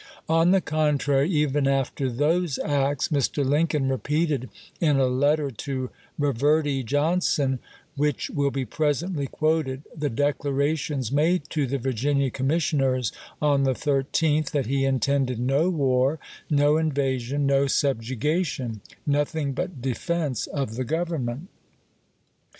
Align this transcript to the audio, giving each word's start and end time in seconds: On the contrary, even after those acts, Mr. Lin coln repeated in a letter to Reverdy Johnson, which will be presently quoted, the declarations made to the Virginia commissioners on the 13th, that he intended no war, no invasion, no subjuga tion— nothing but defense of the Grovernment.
On 0.27 0.49
the 0.49 0.61
contrary, 0.61 1.29
even 1.29 1.67
after 1.67 2.09
those 2.09 2.57
acts, 2.65 3.09
Mr. 3.09 3.45
Lin 3.45 3.67
coln 3.67 3.87
repeated 3.87 4.49
in 4.79 4.97
a 4.97 5.05
letter 5.05 5.51
to 5.51 5.91
Reverdy 6.17 6.81
Johnson, 6.83 7.59
which 7.95 8.31
will 8.31 8.49
be 8.49 8.65
presently 8.65 9.27
quoted, 9.27 9.83
the 9.95 10.09
declarations 10.09 11.11
made 11.11 11.47
to 11.51 11.67
the 11.67 11.77
Virginia 11.77 12.31
commissioners 12.31 13.11
on 13.39 13.61
the 13.61 13.75
13th, 13.75 14.49
that 14.49 14.65
he 14.65 14.85
intended 14.85 15.39
no 15.39 15.69
war, 15.69 16.17
no 16.49 16.77
invasion, 16.77 17.45
no 17.45 17.65
subjuga 17.67 18.43
tion— 18.43 18.81
nothing 19.05 19.53
but 19.53 19.83
defense 19.83 20.47
of 20.47 20.77
the 20.77 20.83
Grovernment. 20.83 21.45